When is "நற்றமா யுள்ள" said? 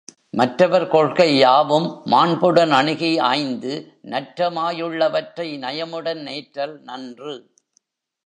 4.03-5.09